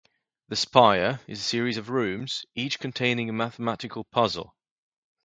[0.47, 4.55] The Spire is a series of rooms, each containing a mathematical puzzle.